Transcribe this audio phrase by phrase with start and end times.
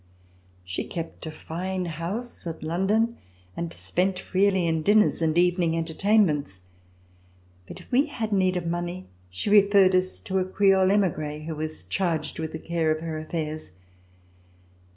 [0.63, 3.17] She kept a fine house at London
[3.55, 6.61] and spent freely in dinners and evening entertainments,
[7.67, 11.55] but if we had need of money she referred us to a Creole emigre who
[11.55, 13.73] was charged with the care of her affairs.